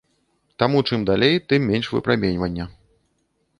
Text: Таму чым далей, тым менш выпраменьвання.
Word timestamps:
Таму 0.63 0.81
чым 0.87 1.03
далей, 1.09 1.35
тым 1.53 1.69
менш 1.73 1.91
выпраменьвання. 1.99 2.69